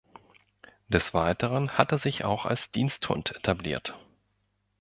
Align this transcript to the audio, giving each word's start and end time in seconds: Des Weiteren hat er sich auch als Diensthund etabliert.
Des 0.89 1.13
Weiteren 1.13 1.77
hat 1.77 1.91
er 1.91 1.99
sich 1.99 2.25
auch 2.25 2.47
als 2.47 2.71
Diensthund 2.71 3.35
etabliert. 3.35 3.99